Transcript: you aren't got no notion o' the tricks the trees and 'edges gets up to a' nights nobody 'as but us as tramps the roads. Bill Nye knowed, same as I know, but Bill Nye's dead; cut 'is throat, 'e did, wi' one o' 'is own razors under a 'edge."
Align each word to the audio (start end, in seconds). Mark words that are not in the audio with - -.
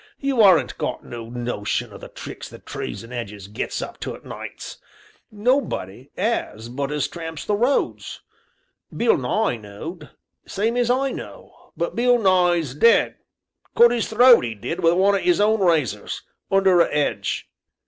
you 0.19 0.41
aren't 0.41 0.79
got 0.79 1.03
no 1.05 1.29
notion 1.29 1.93
o' 1.93 1.97
the 1.99 2.07
tricks 2.07 2.49
the 2.49 2.57
trees 2.57 3.03
and 3.03 3.13
'edges 3.13 3.47
gets 3.47 3.83
up 3.83 3.99
to 3.99 4.15
a' 4.15 4.27
nights 4.27 4.79
nobody 5.29 6.09
'as 6.17 6.69
but 6.69 6.89
us 6.89 7.03
as 7.03 7.07
tramps 7.07 7.45
the 7.45 7.53
roads. 7.53 8.19
Bill 8.97 9.15
Nye 9.15 9.57
knowed, 9.57 10.09
same 10.47 10.75
as 10.75 10.89
I 10.89 11.11
know, 11.11 11.71
but 11.77 11.95
Bill 11.95 12.17
Nye's 12.17 12.73
dead; 12.73 13.17
cut 13.75 13.91
'is 13.93 14.09
throat, 14.09 14.43
'e 14.43 14.55
did, 14.55 14.79
wi' 14.79 14.91
one 14.93 15.13
o' 15.13 15.19
'is 15.19 15.39
own 15.39 15.59
razors 15.61 16.23
under 16.49 16.81
a 16.81 16.91
'edge." 16.91 17.47